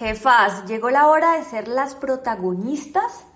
Jefas, 0.00 0.64
llegó 0.64 0.88
la 0.88 1.08
hora 1.08 1.36
de 1.36 1.44
ser 1.44 1.68
las 1.68 1.94
protagonistas 1.94 3.26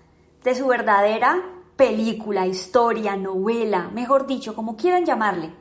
de 0.42 0.54
su 0.54 0.67
verdadera 0.67 1.42
película, 1.76 2.46
historia, 2.46 3.17
novela, 3.17 3.90
mejor 3.92 4.26
dicho, 4.26 4.54
como 4.54 4.74
quieran 4.74 5.04
llamarle. 5.04 5.53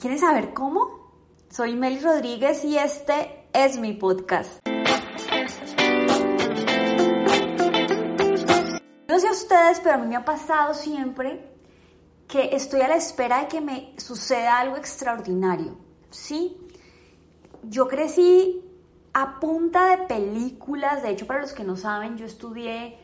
¿Quieren 0.00 0.20
saber 0.20 0.54
cómo? 0.54 1.10
Soy 1.50 1.74
Meli 1.74 1.98
Rodríguez 1.98 2.64
y 2.64 2.78
este 2.78 3.48
es 3.52 3.76
mi 3.80 3.92
podcast. 3.94 4.64
No 9.08 9.18
sé 9.18 9.26
a 9.26 9.32
ustedes, 9.32 9.80
pero 9.80 9.96
a 9.96 9.98
mí 9.98 10.06
me 10.06 10.14
ha 10.14 10.24
pasado 10.24 10.74
siempre 10.74 11.56
que 12.28 12.54
estoy 12.54 12.82
a 12.82 12.88
la 12.88 12.94
espera 12.94 13.40
de 13.40 13.48
que 13.48 13.60
me 13.60 13.94
suceda 13.98 14.60
algo 14.60 14.76
extraordinario. 14.76 15.76
¿Sí? 16.08 16.56
Yo 17.64 17.88
crecí 17.88 18.69
a 19.12 19.40
punta 19.40 19.96
de 19.96 20.06
películas, 20.06 21.02
de 21.02 21.10
hecho 21.10 21.26
para 21.26 21.40
los 21.40 21.52
que 21.52 21.64
no 21.64 21.76
saben, 21.76 22.16
yo 22.16 22.26
estudié 22.26 22.98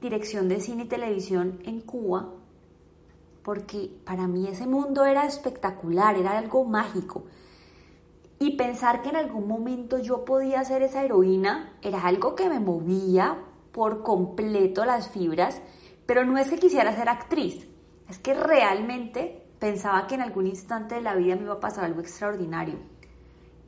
dirección 0.00 0.48
de 0.48 0.60
cine 0.60 0.84
y 0.84 0.88
televisión 0.88 1.60
en 1.64 1.80
Cuba, 1.80 2.32
porque 3.42 3.90
para 4.04 4.26
mí 4.26 4.46
ese 4.48 4.66
mundo 4.66 5.04
era 5.04 5.24
espectacular, 5.24 6.16
era 6.16 6.36
algo 6.36 6.64
mágico. 6.64 7.24
Y 8.38 8.56
pensar 8.56 9.00
que 9.00 9.08
en 9.08 9.16
algún 9.16 9.48
momento 9.48 9.98
yo 9.98 10.24
podía 10.24 10.62
ser 10.64 10.82
esa 10.82 11.02
heroína 11.02 11.78
era 11.80 12.02
algo 12.02 12.34
que 12.34 12.50
me 12.50 12.60
movía 12.60 13.38
por 13.72 14.02
completo 14.02 14.84
las 14.84 15.08
fibras, 15.08 15.62
pero 16.04 16.24
no 16.24 16.36
es 16.36 16.50
que 16.50 16.58
quisiera 16.58 16.94
ser 16.94 17.08
actriz, 17.08 17.66
es 18.08 18.18
que 18.18 18.34
realmente 18.34 19.46
pensaba 19.58 20.06
que 20.06 20.16
en 20.16 20.20
algún 20.20 20.46
instante 20.46 20.96
de 20.96 21.00
la 21.00 21.14
vida 21.14 21.36
me 21.36 21.42
iba 21.42 21.54
a 21.54 21.60
pasar 21.60 21.84
algo 21.84 22.00
extraordinario. 22.00 22.78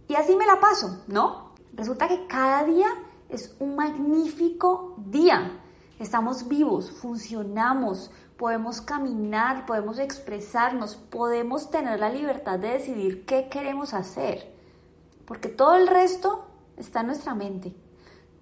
Y 0.06 0.14
así 0.14 0.36
me 0.36 0.46
la 0.46 0.60
paso, 0.60 1.04
¿no? 1.08 1.47
Resulta 1.78 2.08
que 2.08 2.26
cada 2.26 2.64
día 2.64 2.88
es 3.28 3.54
un 3.60 3.76
magnífico 3.76 4.96
día. 4.96 5.60
Estamos 6.00 6.48
vivos, 6.48 6.90
funcionamos, 6.90 8.10
podemos 8.36 8.80
caminar, 8.80 9.64
podemos 9.64 10.00
expresarnos, 10.00 10.96
podemos 10.96 11.70
tener 11.70 12.00
la 12.00 12.10
libertad 12.10 12.58
de 12.58 12.70
decidir 12.70 13.24
qué 13.24 13.48
queremos 13.48 13.94
hacer. 13.94 14.52
Porque 15.24 15.48
todo 15.48 15.76
el 15.76 15.86
resto 15.86 16.48
está 16.76 17.02
en 17.02 17.06
nuestra 17.06 17.36
mente. 17.36 17.72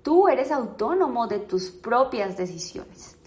Tú 0.02 0.28
eres 0.28 0.50
autónomo 0.50 1.26
de 1.26 1.40
tus 1.40 1.70
propias 1.70 2.38
decisiones. 2.38 3.18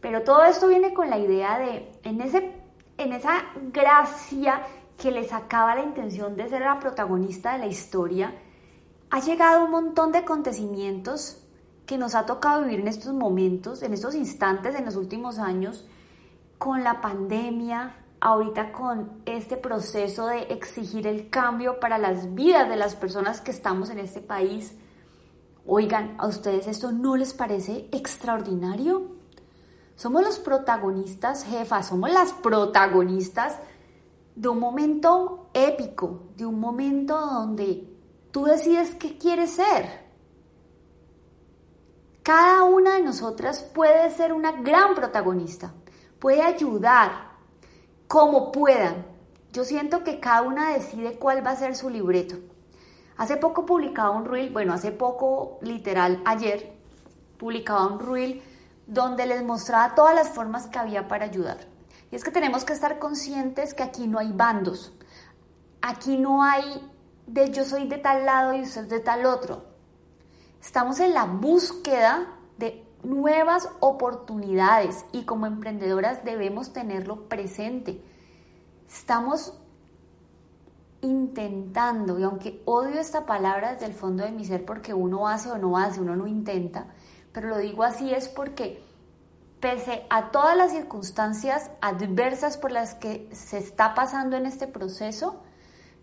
Pero 0.00 0.22
todo 0.22 0.44
esto 0.44 0.68
viene 0.68 0.94
con 0.94 1.10
la 1.10 1.18
idea 1.18 1.58
de, 1.58 1.98
en, 2.04 2.20
ese, 2.20 2.52
en 2.96 3.12
esa 3.12 3.46
gracia 3.72 4.62
que 4.96 5.10
les 5.10 5.30
sacaba 5.30 5.74
la 5.74 5.82
intención 5.82 6.36
de 6.36 6.48
ser 6.48 6.60
la 6.60 6.78
protagonista 6.78 7.54
de 7.54 7.58
la 7.58 7.66
historia, 7.66 8.32
ha 9.10 9.20
llegado 9.20 9.64
un 9.64 9.70
montón 9.70 10.12
de 10.12 10.18
acontecimientos 10.18 11.42
que 11.86 11.98
nos 11.98 12.14
ha 12.14 12.26
tocado 12.26 12.62
vivir 12.62 12.80
en 12.80 12.88
estos 12.88 13.14
momentos, 13.14 13.82
en 13.82 13.94
estos 13.94 14.14
instantes, 14.14 14.74
en 14.74 14.84
los 14.84 14.96
últimos 14.96 15.38
años, 15.38 15.86
con 16.58 16.84
la 16.84 17.00
pandemia, 17.00 17.94
ahorita 18.20 18.72
con 18.72 19.22
este 19.24 19.56
proceso 19.56 20.26
de 20.26 20.42
exigir 20.50 21.06
el 21.06 21.30
cambio 21.30 21.80
para 21.80 21.98
las 21.98 22.34
vidas 22.34 22.68
de 22.68 22.76
las 22.76 22.94
personas 22.94 23.40
que 23.40 23.50
estamos 23.50 23.90
en 23.90 23.98
este 23.98 24.20
país. 24.20 24.74
Oigan, 25.66 26.14
¿a 26.18 26.26
ustedes 26.26 26.66
esto 26.66 26.92
no 26.92 27.16
les 27.16 27.32
parece 27.32 27.88
extraordinario? 27.92 29.16
Somos 29.96 30.22
los 30.22 30.38
protagonistas, 30.38 31.44
jefas, 31.44 31.88
somos 31.88 32.10
las 32.12 32.32
protagonistas 32.32 33.58
de 34.36 34.48
un 34.48 34.60
momento 34.60 35.48
épico, 35.54 36.22
de 36.36 36.46
un 36.46 36.60
momento 36.60 37.18
donde 37.18 37.87
Tú 38.38 38.44
decides 38.44 38.94
qué 38.94 39.18
quieres 39.18 39.50
ser. 39.50 40.06
Cada 42.22 42.62
una 42.62 42.94
de 42.94 43.02
nosotras 43.02 43.64
puede 43.64 44.12
ser 44.12 44.32
una 44.32 44.52
gran 44.52 44.94
protagonista, 44.94 45.74
puede 46.20 46.42
ayudar 46.42 47.32
como 48.06 48.52
puedan. 48.52 49.04
Yo 49.52 49.64
siento 49.64 50.04
que 50.04 50.20
cada 50.20 50.42
una 50.42 50.72
decide 50.72 51.18
cuál 51.18 51.44
va 51.44 51.50
a 51.50 51.56
ser 51.56 51.74
su 51.74 51.90
libreto. 51.90 52.36
Hace 53.16 53.38
poco 53.38 53.66
publicaba 53.66 54.10
un 54.10 54.24
reel, 54.24 54.50
bueno, 54.50 54.72
hace 54.72 54.92
poco, 54.92 55.58
literal, 55.60 56.22
ayer, 56.24 56.78
publicaba 57.38 57.88
un 57.88 57.98
reel 57.98 58.40
donde 58.86 59.26
les 59.26 59.42
mostraba 59.42 59.96
todas 59.96 60.14
las 60.14 60.28
formas 60.28 60.68
que 60.68 60.78
había 60.78 61.08
para 61.08 61.24
ayudar. 61.24 61.58
Y 62.12 62.14
es 62.14 62.22
que 62.22 62.30
tenemos 62.30 62.64
que 62.64 62.72
estar 62.72 63.00
conscientes 63.00 63.74
que 63.74 63.82
aquí 63.82 64.06
no 64.06 64.20
hay 64.20 64.30
bandos, 64.30 64.92
aquí 65.82 66.16
no 66.16 66.44
hay 66.44 66.88
de 67.28 67.50
yo 67.52 67.64
soy 67.64 67.86
de 67.86 67.98
tal 67.98 68.26
lado 68.26 68.54
y 68.54 68.62
usted 68.62 68.88
de 68.88 69.00
tal 69.00 69.26
otro. 69.26 69.64
Estamos 70.60 70.98
en 71.00 71.14
la 71.14 71.24
búsqueda 71.24 72.26
de 72.56 72.84
nuevas 73.02 73.68
oportunidades 73.80 75.04
y 75.12 75.24
como 75.24 75.46
emprendedoras 75.46 76.24
debemos 76.24 76.72
tenerlo 76.72 77.28
presente. 77.28 78.02
Estamos 78.88 79.60
intentando, 81.00 82.18
y 82.18 82.24
aunque 82.24 82.62
odio 82.64 82.98
esta 82.98 83.24
palabra 83.24 83.72
desde 83.72 83.86
el 83.86 83.92
fondo 83.92 84.24
de 84.24 84.32
mi 84.32 84.44
ser 84.44 84.64
porque 84.64 84.94
uno 84.94 85.28
hace 85.28 85.50
o 85.50 85.58
no 85.58 85.76
hace, 85.76 86.00
uno 86.00 86.16
no 86.16 86.26
intenta, 86.26 86.86
pero 87.32 87.48
lo 87.48 87.58
digo 87.58 87.84
así 87.84 88.12
es 88.12 88.28
porque 88.28 88.82
pese 89.60 90.06
a 90.10 90.30
todas 90.30 90.56
las 90.56 90.72
circunstancias 90.72 91.70
adversas 91.80 92.56
por 92.56 92.72
las 92.72 92.94
que 92.94 93.28
se 93.32 93.58
está 93.58 93.94
pasando 93.94 94.36
en 94.36 94.46
este 94.46 94.66
proceso, 94.66 95.40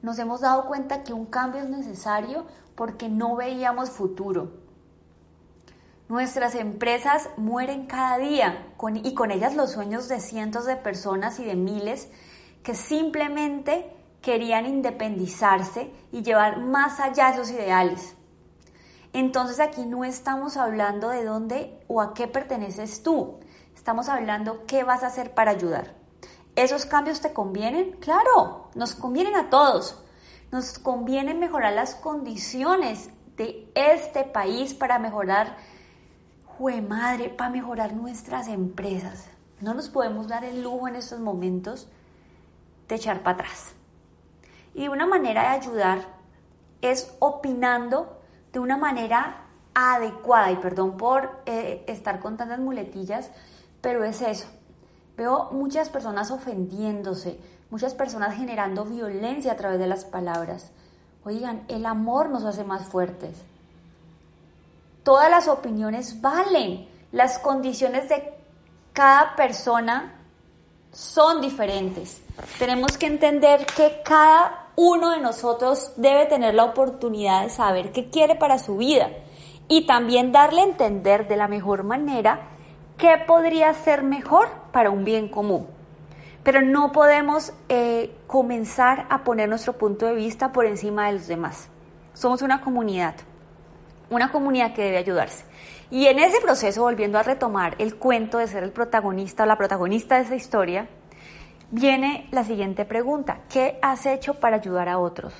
nos 0.06 0.20
hemos 0.20 0.42
dado 0.42 0.68
cuenta 0.68 1.04
que 1.04 1.14
un 1.14 1.26
cambio 1.26 1.64
es 1.64 1.70
necesario 1.70 2.46
porque 2.76 3.10
no 3.10 3.36
veíamos 3.36 3.90
futuro. 3.90 4.52
Nuestras 6.08 6.54
empresas 6.54 7.28
mueren 7.38 7.88
cada 7.88 8.20
día 8.20 8.68
y 9.04 9.16
con 9.16 9.32
ellas 9.32 9.56
los 9.56 9.72
sueños 9.72 10.08
de 10.08 10.20
cientos 10.20 10.68
de 10.68 10.76
personas 10.76 11.40
y 11.40 11.44
de 11.44 11.56
miles 11.56 12.08
que 12.62 12.76
simplemente 12.76 13.92
querían 14.22 14.68
independizarse 14.68 15.92
y 16.12 16.22
llevar 16.22 16.60
más 16.60 17.00
allá 17.00 17.32
esos 17.32 17.50
ideales. 17.50 18.16
Entonces 19.12 19.60
aquí 19.60 19.88
no 19.88 20.06
estamos 20.06 20.56
hablando 20.56 21.10
de 21.10 21.24
dónde 21.24 21.84
o 21.88 22.00
a 22.00 22.14
qué 22.14 22.28
perteneces 22.28 23.02
tú, 23.02 23.40
estamos 23.74 24.08
hablando 24.08 24.68
qué 24.68 24.84
vas 24.84 25.02
a 25.02 25.08
hacer 25.08 25.34
para 25.34 25.50
ayudar. 25.50 26.05
¿Esos 26.56 26.86
cambios 26.86 27.20
te 27.20 27.34
convienen? 27.34 27.94
Claro, 28.00 28.70
nos 28.76 28.96
convienen 28.96 29.36
a 29.36 29.50
todos. 29.50 30.02
Nos 30.52 30.80
conviene 30.80 31.34
mejorar 31.34 31.74
las 31.74 31.96
condiciones 31.96 33.10
de 33.36 33.70
este 33.76 34.24
país 34.24 34.74
para 34.74 34.98
mejorar, 34.98 35.58
jue 36.46 36.82
madre, 36.82 37.30
para 37.30 37.50
mejorar 37.50 37.94
nuestras 37.94 38.48
empresas. 38.48 39.28
No 39.60 39.74
nos 39.74 39.90
podemos 39.90 40.28
dar 40.30 40.46
el 40.46 40.64
lujo 40.64 40.88
en 40.88 40.96
estos 40.96 41.20
momentos 41.20 41.90
de 42.88 42.96
echar 42.96 43.22
para 43.22 43.36
atrás. 43.36 43.74
Y 44.74 44.88
una 44.88 45.06
manera 45.06 45.42
de 45.42 45.48
ayudar 45.48 46.00
es 46.82 47.14
opinando 47.20 48.22
de 48.54 48.60
una 48.60 48.78
manera 48.78 49.46
adecuada. 49.74 50.52
Y 50.52 50.56
perdón 50.58 50.96
por 50.96 51.42
eh, 51.46 51.84
estar 51.88 52.20
con 52.20 52.38
tantas 52.38 52.60
muletillas, 52.60 53.32
pero 53.82 54.06
es 54.06 54.22
eso. 54.22 54.48
Veo 55.18 55.50
muchas 55.52 55.90
personas 55.90 56.32
ofendiéndose, 56.32 57.40
muchas 57.70 57.94
personas 57.94 58.36
generando 58.36 58.86
violencia 58.86 59.54
a 59.54 59.56
través 59.56 59.80
de 59.80 59.88
las 59.88 60.06
palabras. 60.06 60.72
Oigan, 61.24 61.64
el 61.68 61.86
amor 61.86 62.30
nos 62.30 62.44
hace 62.44 62.64
más 62.64 62.86
fuertes. 62.86 63.44
Todas 65.04 65.30
las 65.30 65.48
opiniones 65.48 66.22
valen. 66.22 66.88
Las 67.12 67.40
condiciones 67.40 68.10
de 68.10 68.34
cada 68.92 69.36
persona 69.36 70.16
son 70.92 71.42
diferentes. 71.42 72.22
Tenemos 72.60 72.98
que 72.98 73.08
entender 73.08 73.66
que 73.66 74.02
cada 74.04 74.70
uno 74.76 75.12
de 75.12 75.20
nosotros 75.20 75.94
debe 75.96 76.26
tener 76.26 76.54
la 76.54 76.66
oportunidad 76.66 77.44
de 77.44 77.50
saber 77.50 77.92
qué 77.92 78.10
quiere 78.10 78.36
para 78.36 78.60
su 78.60 78.78
vida 78.78 79.10
y 79.68 79.86
también 79.86 80.32
darle 80.32 80.62
a 80.62 80.66
entender 80.66 81.28
de 81.28 81.38
la 81.38 81.48
mejor 81.48 81.84
manera 81.84 82.55
qué 82.98 83.18
podría 83.26 83.74
ser 83.74 84.04
mejor 84.04 84.48
para 84.72 84.90
un 84.90 85.04
bien 85.04 85.28
común. 85.30 85.68
Pero 86.44 86.62
no 86.62 86.92
podemos 86.92 87.54
eh, 87.70 88.16
comenzar 88.28 89.08
a 89.10 89.24
poner 89.24 89.50
nuestro 89.50 89.74
punto 89.74 90.06
de 90.06 90.14
vista 90.14 90.52
por 90.52 90.66
encima 90.66 91.08
de 91.08 91.14
los 91.14 91.28
demás. 91.28 91.70
Somos 92.14 92.42
una 92.42 92.62
comunidad, 92.62 93.16
una 94.10 94.32
comunidad 94.32 94.74
que 94.74 94.84
debe 94.84 94.98
ayudarse. 94.98 95.44
Y 95.90 96.06
en 96.06 96.20
ese 96.20 96.40
proceso, 96.42 96.84
volviendo 96.84 97.18
a 97.18 97.24
retomar 97.24 97.76
el 97.80 97.96
cuento 97.96 98.38
de 98.38 98.48
ser 98.48 98.64
el 98.64 98.72
protagonista 98.72 99.44
o 99.44 99.46
la 99.46 99.58
protagonista 99.58 100.16
de 100.16 100.22
esa 100.22 100.36
historia, 100.36 100.88
viene 101.72 102.28
la 102.32 102.44
siguiente 102.44 102.86
pregunta. 102.86 103.42
¿Qué 103.50 103.80
has 103.82 104.06
hecho 104.06 104.36
para 104.36 104.58
ayudar 104.58 104.88
a 104.88 105.00
otros? 105.00 105.34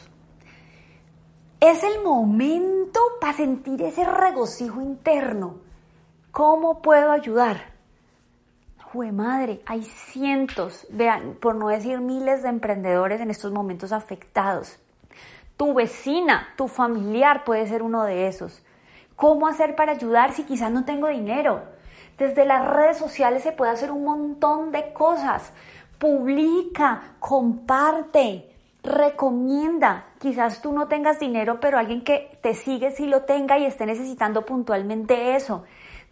Es 1.60 1.84
el 1.84 2.04
momento 2.04 3.00
para 3.22 3.34
sentir 3.34 3.82
ese 3.82 4.06
regocijo 4.06 4.82
interno 4.82 5.65
¿Cómo 6.36 6.82
puedo 6.82 7.14
ayudar? 7.14 7.62
Jue 8.92 9.14
madre, 9.14 9.62
hay 9.66 9.84
cientos, 9.84 10.86
vean, 10.90 11.38
por 11.40 11.56
no 11.56 11.70
decir 11.70 12.02
miles 12.02 12.44
de 12.44 12.50
emprendedores 12.50 13.22
en 13.22 13.32
estos 13.32 13.54
momentos 13.54 13.94
afectados. 13.94 14.78
Tu 15.56 15.74
vecina, 15.74 16.50
tu 16.58 16.68
familiar 16.68 17.46
puede 17.46 17.66
ser 17.68 17.82
uno 17.82 18.04
de 18.04 18.28
esos. 18.28 18.62
¿Cómo 19.16 19.48
hacer 19.48 19.78
para 19.78 19.94
ayudar 19.94 20.34
si 20.34 20.44
quizás 20.44 20.74
no 20.74 20.84
tengo 20.84 21.08
dinero? 21.08 21.64
Desde 22.18 22.44
las 22.44 22.68
redes 22.68 22.98
sociales 22.98 23.42
se 23.42 23.54
puede 23.54 23.72
hacer 23.72 23.90
un 23.90 24.04
montón 24.04 24.74
de 24.74 24.92
cosas. 24.92 25.54
Publica, 25.98 27.16
comparte, 27.22 28.54
recomienda. 28.84 30.08
Quizás 30.20 30.62
tú 30.62 30.74
no 30.74 30.90
tengas 30.90 31.18
dinero, 31.18 31.62
pero 31.62 31.78
alguien 31.78 32.04
que 32.04 32.38
te 32.42 32.56
sigue 32.56 32.92
sí 32.92 33.06
lo 33.06 33.22
tenga 33.22 33.58
y 33.58 33.64
esté 33.64 33.86
necesitando 33.86 34.46
puntualmente 34.46 35.38
eso. 35.38 35.64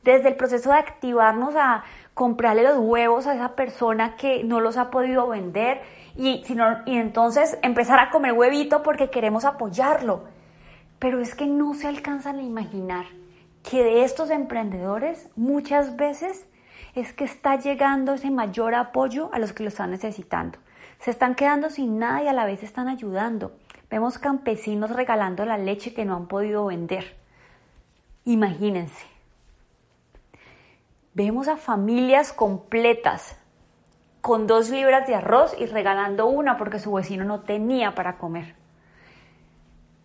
Desde 0.03 0.29
el 0.29 0.35
proceso 0.35 0.69
de 0.71 0.77
activarnos 0.77 1.55
a 1.55 1.83
comprarle 2.13 2.63
los 2.63 2.77
huevos 2.77 3.25
a 3.27 3.35
esa 3.35 3.55
persona 3.55 4.15
que 4.15 4.43
no 4.43 4.59
los 4.59 4.77
ha 4.77 4.91
podido 4.91 5.27
vender 5.27 5.81
y, 6.15 6.43
y 6.85 6.97
entonces 6.97 7.57
empezar 7.63 7.99
a 7.99 8.09
comer 8.09 8.33
huevito 8.33 8.83
porque 8.83 9.09
queremos 9.09 9.45
apoyarlo. 9.45 10.25
Pero 10.99 11.19
es 11.19 11.35
que 11.35 11.47
no 11.47 11.73
se 11.73 11.87
alcanzan 11.87 12.39
a 12.39 12.43
imaginar 12.43 13.05
que 13.63 13.83
de 13.83 14.03
estos 14.03 14.29
emprendedores 14.29 15.29
muchas 15.35 15.95
veces 15.95 16.47
es 16.95 17.13
que 17.13 17.23
está 17.23 17.57
llegando 17.57 18.13
ese 18.13 18.29
mayor 18.29 18.75
apoyo 18.75 19.29
a 19.33 19.39
los 19.39 19.53
que 19.53 19.63
lo 19.63 19.69
están 19.69 19.91
necesitando. 19.91 20.59
Se 20.99 21.11
están 21.11 21.35
quedando 21.35 21.69
sin 21.69 21.97
nada 21.97 22.23
y 22.23 22.27
a 22.27 22.33
la 22.33 22.45
vez 22.45 22.61
están 22.63 22.87
ayudando. 22.87 23.53
Vemos 23.89 24.19
campesinos 24.19 24.91
regalando 24.91 25.45
la 25.45 25.57
leche 25.57 25.93
que 25.93 26.05
no 26.05 26.15
han 26.15 26.27
podido 26.27 26.65
vender. 26.65 27.17
Imagínense. 28.25 29.12
Vemos 31.15 31.47
a 31.47 31.57
familias 31.57 32.33
completas 32.33 33.37
con 34.21 34.47
dos 34.47 34.69
libras 34.69 35.05
de 35.05 35.15
arroz 35.15 35.55
y 35.59 35.65
regalando 35.65 36.27
una 36.27 36.57
porque 36.57 36.79
su 36.79 36.93
vecino 36.93 37.23
no 37.23 37.41
tenía 37.41 37.93
para 37.93 38.17
comer. 38.17 38.55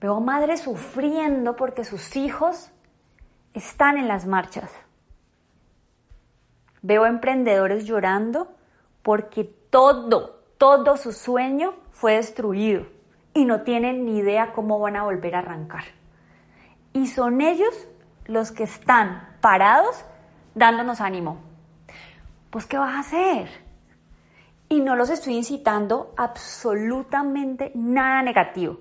Veo 0.00 0.16
a 0.16 0.20
madres 0.20 0.60
sufriendo 0.60 1.56
porque 1.56 1.84
sus 1.84 2.16
hijos 2.16 2.70
están 3.54 3.96
en 3.96 4.06
las 4.06 4.26
marchas. 4.26 4.70
Veo 6.82 7.06
emprendedores 7.06 7.84
llorando 7.84 8.54
porque 9.02 9.44
todo, 9.44 10.42
todo 10.58 10.96
su 10.96 11.12
sueño 11.12 11.74
fue 11.90 12.16
destruido 12.16 12.86
y 13.34 13.44
no 13.44 13.62
tienen 13.62 14.04
ni 14.04 14.18
idea 14.18 14.52
cómo 14.52 14.78
van 14.78 14.96
a 14.96 15.04
volver 15.04 15.34
a 15.34 15.38
arrancar. 15.38 15.84
Y 16.92 17.06
son 17.06 17.40
ellos 17.40 17.88
los 18.26 18.52
que 18.52 18.64
están 18.64 19.36
parados 19.40 20.04
dándonos 20.58 21.00
ánimo. 21.00 21.38
Pues, 22.50 22.66
¿qué 22.66 22.76
vas 22.76 22.94
a 22.94 23.00
hacer? 23.00 23.48
Y 24.68 24.80
no 24.80 24.96
los 24.96 25.08
estoy 25.08 25.36
incitando 25.36 26.12
absolutamente 26.16 27.72
nada 27.74 28.22
negativo. 28.22 28.80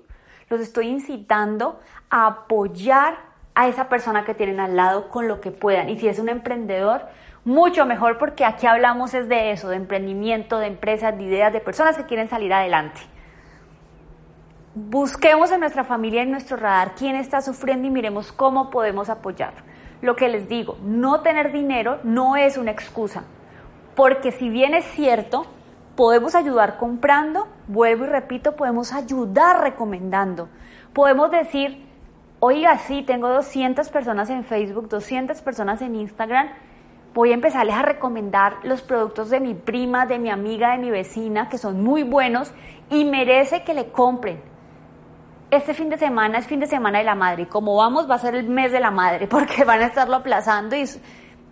Los 0.50 0.60
estoy 0.60 0.88
incitando 0.88 1.80
a 2.10 2.26
apoyar 2.26 3.18
a 3.54 3.68
esa 3.68 3.88
persona 3.88 4.24
que 4.24 4.34
tienen 4.34 4.60
al 4.60 4.76
lado 4.76 5.08
con 5.08 5.28
lo 5.28 5.40
que 5.40 5.50
puedan. 5.50 5.88
Y 5.88 5.98
si 5.98 6.08
es 6.08 6.18
un 6.18 6.28
emprendedor, 6.28 7.06
mucho 7.44 7.86
mejor 7.86 8.18
porque 8.18 8.44
aquí 8.44 8.66
hablamos 8.66 9.14
es 9.14 9.28
de 9.28 9.52
eso, 9.52 9.68
de 9.68 9.76
emprendimiento, 9.76 10.58
de 10.58 10.66
empresas, 10.66 11.16
de 11.16 11.24
ideas, 11.24 11.52
de 11.52 11.60
personas 11.60 11.96
que 11.96 12.06
quieren 12.06 12.28
salir 12.28 12.52
adelante. 12.52 13.00
Busquemos 14.74 15.50
en 15.50 15.60
nuestra 15.60 15.84
familia, 15.84 16.22
en 16.22 16.30
nuestro 16.30 16.56
radar, 16.56 16.94
quién 16.94 17.16
está 17.16 17.40
sufriendo 17.40 17.88
y 17.88 17.90
miremos 17.90 18.32
cómo 18.32 18.70
podemos 18.70 19.08
apoyar. 19.08 19.54
Lo 20.00 20.14
que 20.14 20.28
les 20.28 20.48
digo, 20.48 20.76
no 20.82 21.22
tener 21.22 21.50
dinero 21.50 21.98
no 22.04 22.36
es 22.36 22.56
una 22.56 22.70
excusa, 22.70 23.24
porque 23.96 24.30
si 24.30 24.48
bien 24.48 24.74
es 24.74 24.84
cierto, 24.84 25.46
podemos 25.96 26.36
ayudar 26.36 26.78
comprando, 26.78 27.48
vuelvo 27.66 28.04
y 28.04 28.08
repito, 28.08 28.54
podemos 28.54 28.92
ayudar 28.92 29.60
recomendando. 29.60 30.48
Podemos 30.92 31.32
decir, 31.32 31.84
oiga, 32.38 32.78
sí, 32.78 33.02
tengo 33.02 33.28
200 33.28 33.88
personas 33.88 34.30
en 34.30 34.44
Facebook, 34.44 34.88
200 34.88 35.42
personas 35.42 35.82
en 35.82 35.96
Instagram, 35.96 36.48
voy 37.12 37.32
a 37.32 37.34
empezarles 37.34 37.74
a 37.74 37.82
recomendar 37.82 38.58
los 38.62 38.82
productos 38.82 39.30
de 39.30 39.40
mi 39.40 39.54
prima, 39.54 40.06
de 40.06 40.20
mi 40.20 40.30
amiga, 40.30 40.70
de 40.72 40.78
mi 40.78 40.90
vecina, 40.90 41.48
que 41.48 41.58
son 41.58 41.82
muy 41.82 42.04
buenos 42.04 42.52
y 42.90 43.04
merece 43.04 43.64
que 43.64 43.74
le 43.74 43.90
compren 43.90 44.40
este 45.50 45.74
fin 45.74 45.88
de 45.88 45.98
semana 45.98 46.38
es 46.38 46.46
fin 46.46 46.60
de 46.60 46.66
semana 46.66 46.98
de 46.98 47.04
la 47.04 47.14
madre 47.14 47.48
como 47.48 47.76
vamos 47.76 48.08
va 48.08 48.16
a 48.16 48.18
ser 48.18 48.34
el 48.34 48.48
mes 48.48 48.72
de 48.72 48.80
la 48.80 48.90
madre 48.90 49.26
porque 49.30 49.64
van 49.64 49.80
a 49.80 49.86
estarlo 49.86 50.16
aplazando 50.16 50.76
y 50.76 50.84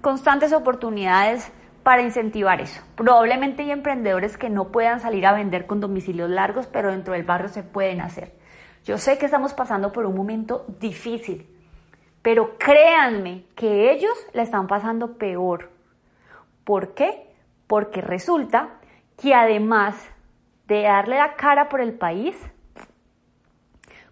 constantes 0.00 0.52
oportunidades 0.52 1.52
para 1.86 2.02
incentivar 2.02 2.60
eso. 2.60 2.82
Probablemente 2.96 3.62
hay 3.62 3.70
emprendedores 3.70 4.36
que 4.36 4.50
no 4.50 4.72
puedan 4.72 4.98
salir 4.98 5.24
a 5.24 5.32
vender 5.32 5.66
con 5.66 5.78
domicilios 5.78 6.28
largos, 6.28 6.66
pero 6.66 6.90
dentro 6.90 7.14
del 7.14 7.22
barrio 7.22 7.48
se 7.48 7.62
pueden 7.62 8.00
hacer. 8.00 8.32
Yo 8.84 8.98
sé 8.98 9.18
que 9.18 9.26
estamos 9.26 9.54
pasando 9.54 9.92
por 9.92 10.04
un 10.04 10.16
momento 10.16 10.66
difícil, 10.80 11.48
pero 12.22 12.58
créanme 12.58 13.44
que 13.54 13.92
ellos 13.92 14.12
la 14.32 14.42
están 14.42 14.66
pasando 14.66 15.16
peor. 15.16 15.70
¿Por 16.64 16.92
qué? 16.94 17.32
Porque 17.68 18.00
resulta 18.00 18.80
que 19.16 19.32
además 19.32 19.94
de 20.66 20.82
darle 20.82 21.18
la 21.18 21.36
cara 21.36 21.68
por 21.68 21.80
el 21.80 21.94
país, 21.94 22.36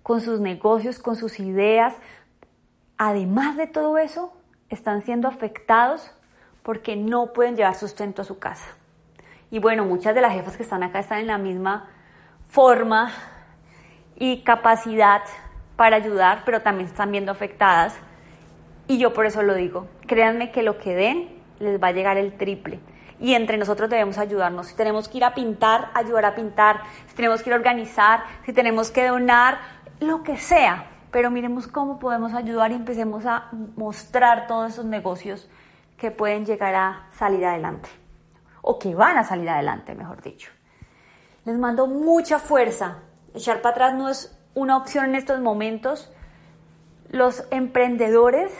con 0.05 0.21
sus 0.21 0.39
negocios, 0.39 1.01
con 1.01 1.17
sus 1.17 1.41
ideas. 1.41 1.95
Además 2.99 3.57
de 3.57 3.67
todo 3.67 3.99
eso, 3.99 4.33
están 4.69 5.03
siendo 5.03 5.27
afectados 5.27 6.13
porque 6.63 6.95
no 6.95 7.33
pueden 7.33 7.57
llevar 7.57 7.75
sustento 7.75 8.23
a 8.23 8.25
su 8.25 8.39
casa. 8.39 8.67
Y 9.51 9.59
bueno, 9.59 9.85
muchas 9.85 10.15
de 10.15 10.21
las 10.21 10.33
jefas 10.33 10.57
que 10.57 10.63
están 10.63 10.83
acá 10.83 11.01
están 11.01 11.21
en 11.21 11.27
la 11.27 11.39
misma 11.39 11.89
forma 12.49 13.11
y 14.17 14.43
capacidad 14.43 15.23
para 15.77 15.97
ayudar, 15.97 16.43
pero 16.45 16.61
también 16.61 16.89
están 16.89 17.11
viendo 17.11 17.33
afectadas. 17.33 17.97
Y 18.87 18.99
yo 18.99 19.15
por 19.15 19.25
eso 19.25 19.43
lo 19.43 19.55
digo, 19.55 19.89
créanme 20.07 20.53
que 20.53 20.63
lo 20.63 20.77
que 20.77 20.95
den 20.95 21.29
les 21.61 21.83
va 21.83 21.89
a 21.89 21.93
llegar 21.93 22.19
el 22.19 22.37
triple. 22.37 22.79
Y 23.21 23.35
entre 23.35 23.57
nosotros 23.57 23.89
debemos 23.89 24.19
ayudarnos. 24.19 24.67
Si 24.67 24.77
tenemos 24.77 25.09
que 25.09 25.17
ir 25.17 25.25
a 25.25 25.35
pintar, 25.35 25.91
ayudar 25.95 26.27
a 26.27 26.35
pintar. 26.35 26.83
Si 27.07 27.15
tenemos 27.15 27.43
que 27.43 27.49
ir 27.51 27.55
a 27.55 27.57
organizar, 27.57 28.25
si 28.45 28.53
tenemos 28.53 28.91
que 28.91 29.07
donar, 29.07 29.59
lo 30.01 30.23
que 30.23 30.37
sea, 30.37 30.87
pero 31.11 31.31
miremos 31.31 31.67
cómo 31.67 31.99
podemos 31.99 32.35
ayudar 32.35 32.73
y 32.73 32.75
empecemos 32.75 33.27
a 33.27 33.49
mostrar 33.77 34.47
todos 34.47 34.73
esos 34.73 34.85
negocios 34.85 35.49
que 35.97 36.11
pueden 36.11 36.45
llegar 36.45 36.75
a 36.75 37.07
salir 37.13 37.45
adelante, 37.45 37.89
o 38.63 38.79
que 38.79 38.95
van 38.95 39.17
a 39.17 39.25
salir 39.25 39.49
adelante, 39.49 39.95
mejor 39.95 40.23
dicho. 40.23 40.51
Les 41.45 41.59
mando 41.59 41.87
mucha 41.87 42.39
fuerza. 42.39 42.99
Echar 43.35 43.61
para 43.61 43.75
atrás 43.75 43.95
no 43.95 44.09
es 44.09 44.37
una 44.55 44.77
opción 44.77 45.07
en 45.07 45.15
estos 45.15 45.41
momentos. 45.41 46.11
Los 47.11 47.47
emprendedores, 47.51 48.53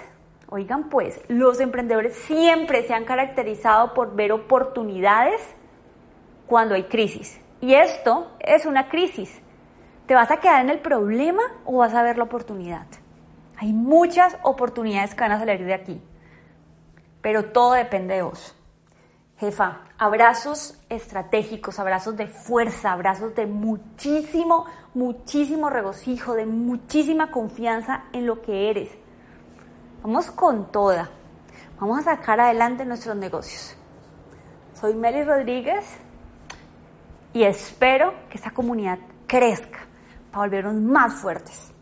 oigan 0.49 0.91
pues, 0.91 1.21
los 1.29 1.61
emprendedores 1.61 2.15
siempre 2.15 2.87
se 2.87 2.95
han 2.95 3.05
caracterizado 3.05 3.95
por 3.95 4.15
ver 4.15 4.33
oportunidades 4.33 5.41
cuando 6.47 6.75
hay 6.75 6.85
crisis. 6.85 7.41
Y 7.61 7.75
esto 7.75 8.31
es 8.39 8.67
una 8.67 8.89
crisis. 8.89 9.41
¿Te 10.07 10.15
vas 10.15 10.31
a 10.31 10.37
quedar 10.37 10.61
en 10.61 10.69
el 10.69 10.81
problema 10.81 11.43
o 11.65 11.79
vas 11.79 11.95
a 11.95 12.03
ver 12.03 12.19
la 12.19 12.25
oportunidad? 12.25 12.87
Hay 13.57 13.73
muchas 13.73 14.37
oportunidades 14.43 15.15
que 15.15 15.23
van 15.23 15.33
a 15.33 15.39
salir 15.39 15.65
de 15.65 15.73
aquí, 15.73 16.03
pero 17.23 17.53
todo 17.53 17.73
depende 17.73 18.17
de 18.17 18.23
vos. 18.23 18.55
Jefa, 19.39 19.81
abrazos 19.97 20.79
estratégicos, 20.91 21.79
abrazos 21.79 22.17
de 22.19 22.27
fuerza, 22.27 22.93
abrazos 22.93 23.35
de 23.35 23.47
muchísimo, 23.47 24.67
muchísimo 24.93 25.71
regocijo, 25.71 26.35
de 26.35 26.45
muchísima 26.45 27.31
confianza 27.31 28.05
en 28.13 28.27
lo 28.27 28.43
que 28.43 28.69
eres. 28.69 28.91
Vamos 30.03 30.31
con 30.31 30.71
toda. 30.71 31.09
Vamos 31.81 32.01
a 32.01 32.17
sacar 32.17 32.41
adelante 32.41 32.85
nuestros 32.85 33.17
negocios. 33.17 33.75
Soy 34.75 34.95
Meli 34.95 35.25
Rodríguez 35.25 35.97
y 37.33 37.45
espero 37.45 38.13
que 38.29 38.37
esta 38.37 38.51
comunidad 38.51 38.99
crezca 39.27 39.84
volvernos 40.35 40.75
más 40.75 41.15
fuertes. 41.15 41.74